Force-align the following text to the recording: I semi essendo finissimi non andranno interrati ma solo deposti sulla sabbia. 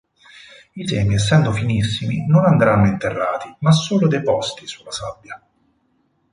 I 0.73 0.87
semi 0.87 1.13
essendo 1.13 1.51
finissimi 1.51 2.25
non 2.25 2.45
andranno 2.45 2.87
interrati 2.87 3.55
ma 3.59 3.71
solo 3.71 4.07
deposti 4.07 4.65
sulla 4.65 4.89
sabbia. 4.89 5.39